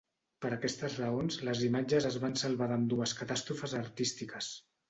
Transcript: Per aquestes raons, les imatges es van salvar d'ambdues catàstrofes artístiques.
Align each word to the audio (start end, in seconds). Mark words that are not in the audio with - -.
Per 0.45 0.49
aquestes 0.55 0.95
raons, 1.01 1.37
les 1.49 1.61
imatges 1.69 2.09
es 2.11 2.19
van 2.25 2.35
salvar 2.45 2.71
d'ambdues 2.73 3.17
catàstrofes 3.23 3.81
artístiques. 3.85 4.53